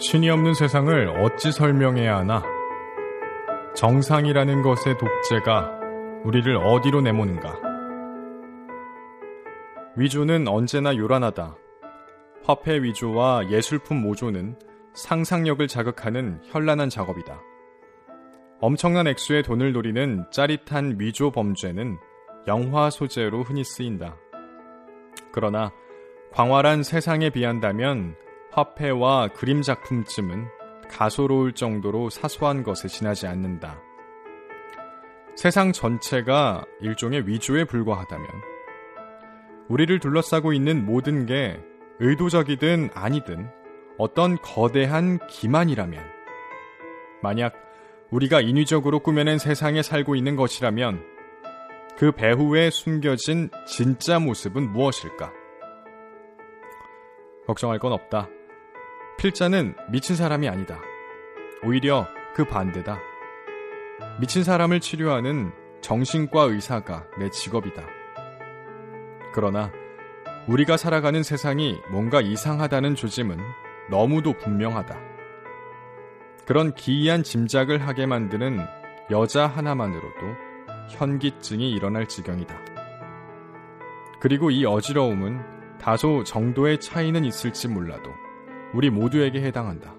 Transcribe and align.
신이 0.00 0.30
없는 0.30 0.54
세상을 0.54 1.08
어찌 1.24 1.50
설명해야 1.50 2.18
하나? 2.18 2.40
정상이라는 3.74 4.62
것의 4.62 4.96
독재가 4.96 5.80
우리를 6.24 6.56
어디로 6.56 7.00
내모는가? 7.00 7.58
위조는 9.96 10.46
언제나 10.46 10.96
요란하다. 10.96 11.56
화폐 12.44 12.80
위조와 12.80 13.50
예술품 13.50 14.00
모조는 14.00 14.56
상상력을 14.94 15.66
자극하는 15.66 16.42
현란한 16.44 16.90
작업이다. 16.90 17.42
엄청난 18.60 19.08
액수의 19.08 19.42
돈을 19.42 19.72
노리는 19.72 20.24
짜릿한 20.30 20.96
위조 21.00 21.32
범죄는 21.32 21.96
영화 22.46 22.88
소재로 22.88 23.42
흔히 23.42 23.64
쓰인다. 23.64 24.16
그러나 25.32 25.72
광활한 26.32 26.84
세상에 26.84 27.30
비한다면 27.30 28.14
화폐와 28.58 29.28
그림 29.28 29.62
작품쯤은 29.62 30.48
가소로울 30.90 31.52
정도로 31.52 32.10
사소한 32.10 32.64
것에 32.64 32.88
지나지 32.88 33.28
않는다. 33.28 33.80
세상 35.36 35.70
전체가 35.70 36.64
일종의 36.80 37.28
위조에 37.28 37.64
불과하다면 37.66 38.26
우리를 39.68 40.00
둘러싸고 40.00 40.52
있는 40.52 40.84
모든 40.84 41.24
게 41.24 41.60
의도적이든 42.00 42.90
아니든 42.94 43.48
어떤 43.96 44.36
거대한 44.38 45.24
기만이라면 45.28 46.02
만약 47.22 47.54
우리가 48.10 48.40
인위적으로 48.40 48.98
꾸며낸 48.98 49.38
세상에 49.38 49.82
살고 49.82 50.16
있는 50.16 50.34
것이라면 50.34 51.04
그 51.96 52.10
배후에 52.10 52.70
숨겨진 52.70 53.50
진짜 53.68 54.18
모습은 54.18 54.72
무엇일까? 54.72 55.32
걱정할 57.46 57.78
건 57.78 57.92
없다. 57.92 58.28
필자는 59.18 59.74
미친 59.88 60.14
사람이 60.14 60.48
아니다. 60.48 60.80
오히려 61.64 62.06
그 62.36 62.44
반대다. 62.44 63.00
미친 64.20 64.44
사람을 64.44 64.78
치료하는 64.78 65.50
정신과 65.80 66.42
의사가 66.42 67.04
내 67.18 67.28
직업이다. 67.28 67.84
그러나 69.34 69.72
우리가 70.46 70.76
살아가는 70.76 71.24
세상이 71.24 71.80
뭔가 71.90 72.20
이상하다는 72.20 72.94
조짐은 72.94 73.38
너무도 73.90 74.34
분명하다. 74.34 74.96
그런 76.46 76.72
기이한 76.74 77.24
짐작을 77.24 77.84
하게 77.84 78.06
만드는 78.06 78.60
여자 79.10 79.48
하나만으로도 79.48 80.20
현기증이 80.90 81.72
일어날 81.72 82.06
지경이다. 82.06 82.56
그리고 84.20 84.52
이 84.52 84.64
어지러움은 84.64 85.78
다소 85.80 86.22
정도의 86.22 86.78
차이는 86.78 87.24
있을지 87.24 87.66
몰라도 87.66 88.12
우리 88.74 88.90
모두에게 88.90 89.40
해당한다. 89.42 89.94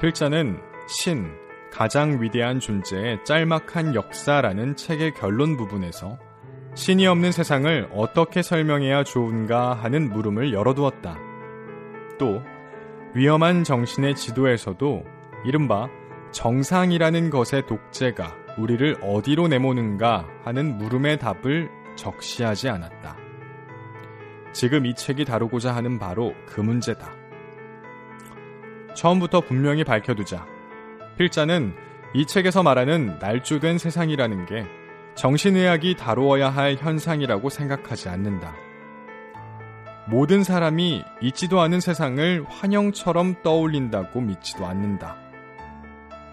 필자는 0.00 0.60
신, 0.86 1.32
가장 1.72 2.22
위대한 2.22 2.60
존재의 2.60 3.24
짤막한 3.24 3.94
역사라는 3.94 4.76
책의 4.76 5.14
결론 5.14 5.56
부분에서 5.56 6.18
신이 6.74 7.06
없는 7.06 7.32
세상을 7.32 7.90
어떻게 7.92 8.42
설명해야 8.42 9.02
좋은가 9.04 9.74
하는 9.74 10.10
물음을 10.10 10.52
열어두었다. 10.52 11.18
또 12.18 12.42
위험한 13.14 13.64
정신의 13.64 14.14
지도에서도 14.14 15.04
이른바 15.44 15.88
정상이라는 16.32 17.30
것의 17.30 17.66
독재가 17.66 18.34
우리를 18.58 18.96
어디로 19.02 19.48
내모는가 19.48 20.26
하는 20.44 20.76
물음의 20.76 21.18
답을 21.18 21.70
적시하지 21.96 22.68
않았다. 22.68 23.25
지금 24.56 24.86
이 24.86 24.94
책이 24.94 25.26
다루고자 25.26 25.76
하는 25.76 25.98
바로 25.98 26.34
그 26.46 26.62
문제다. 26.62 27.12
처음부터 28.94 29.42
분명히 29.42 29.84
밝혀두자. 29.84 30.46
필자는 31.18 31.74
이 32.14 32.24
책에서 32.24 32.62
말하는 32.62 33.18
날조된 33.18 33.76
세상이라는 33.76 34.46
게 34.46 34.64
정신의학이 35.14 35.96
다루어야 35.96 36.48
할 36.48 36.76
현상이라고 36.76 37.50
생각하지 37.50 38.08
않는다. 38.08 38.56
모든 40.08 40.42
사람이 40.42 41.04
있지도 41.20 41.60
않은 41.60 41.80
세상을 41.80 42.46
환영처럼 42.48 43.42
떠올린다고 43.42 44.22
믿지도 44.22 44.64
않는다. 44.64 45.18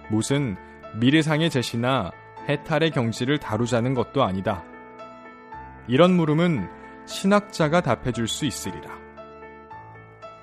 무슨 0.10 0.56
미래상의 0.96 1.50
제시나 1.50 2.12
해탈의 2.48 2.92
경지를 2.92 3.40
다루자는 3.40 3.94
것도 3.94 4.24
아니다. 4.24 4.64
이런 5.90 6.16
물음은 6.16 6.83
신학자가 7.06 7.82
답해줄 7.82 8.28
수 8.28 8.46
있으리라. 8.46 8.90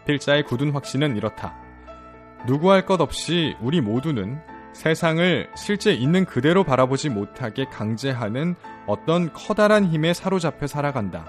필자의 0.06 0.44
굳은 0.44 0.72
확신은 0.72 1.16
이렇다. 1.16 1.56
누구 2.46 2.72
할 2.72 2.86
것 2.86 3.00
없이 3.00 3.56
우리 3.60 3.80
모두는 3.80 4.40
세상을 4.72 5.50
실제 5.56 5.92
있는 5.92 6.24
그대로 6.24 6.64
바라보지 6.64 7.10
못하게 7.10 7.64
강제하는 7.66 8.54
어떤 8.86 9.32
커다란 9.32 9.84
힘에 9.84 10.14
사로잡혀 10.14 10.66
살아간다. 10.66 11.26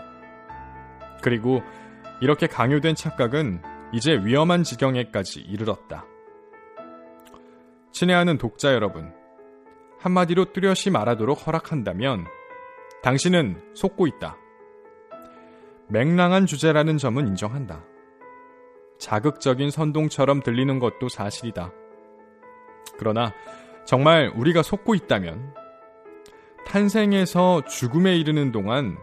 그리고 1.21 1.61
이렇게 2.21 2.47
강요된 2.47 2.95
착각은 2.95 3.61
이제 3.93 4.13
위험한 4.23 4.63
지경에까지 4.63 5.41
이르렀다. 5.41 6.05
친애하는 7.91 8.37
독자 8.37 8.73
여러분, 8.73 9.11
한마디로 9.99 10.53
뚜렷이 10.53 10.89
말하도록 10.91 11.45
허락한다면 11.45 12.25
당신은 13.03 13.61
속고 13.75 14.07
있다. 14.07 14.37
맹랑한 15.91 16.45
주제라는 16.45 16.97
점은 16.97 17.27
인정한다. 17.27 17.83
자극적인 18.97 19.71
선동처럼 19.71 20.41
들리는 20.41 20.79
것도 20.79 21.09
사실이다. 21.09 21.73
그러나 22.97 23.33
정말 23.85 24.31
우리가 24.35 24.63
속고 24.63 24.95
있다면 24.95 25.53
탄생에서 26.65 27.65
죽음에 27.65 28.15
이르는 28.15 28.51
동안 28.51 28.97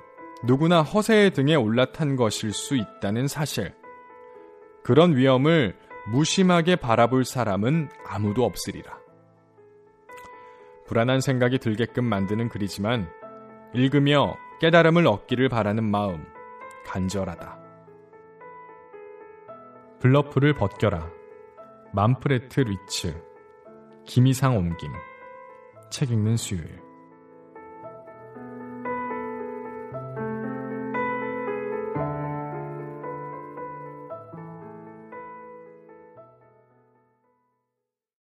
누구나 0.44 0.82
허세의 0.82 1.32
등에 1.32 1.56
올라탄 1.56 2.16
것일 2.16 2.52
수 2.52 2.76
있다는 2.76 3.28
사실. 3.28 3.74
그런 4.82 5.14
위험을 5.14 5.76
무심하게 6.10 6.76
바라볼 6.76 7.26
사람은 7.26 7.90
아무도 8.06 8.44
없으리라. 8.44 8.98
불안한 10.86 11.20
생각이 11.20 11.58
들게끔 11.58 12.04
만드는 12.04 12.48
글이지만 12.48 13.10
읽으며 13.74 14.36
깨달음을 14.60 15.06
얻기를 15.06 15.50
바라는 15.50 15.84
마음 15.84 16.24
간절하다. 16.88 17.58
블러프를 20.00 20.54
벗겨라. 20.54 21.10
만프레트 21.92 22.60
리츠. 22.60 23.22
김이상 24.06 24.56
옮김. 24.56 24.90
책 25.90 26.10
읽는 26.10 26.36
수요일. 26.38 26.87